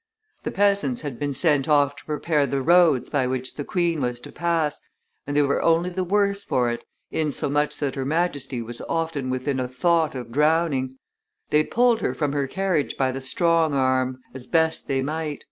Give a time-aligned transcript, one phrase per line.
[0.41, 4.19] The peasants had been sent off to prepare the roads by which the queen was
[4.21, 4.81] to pass,
[5.27, 9.59] and they were only the worse for it, insomuch that Her Majesty was often within
[9.59, 10.97] a thought of drowning;
[11.51, 15.39] they pulled her from her carriage by the strong arm, as best they might.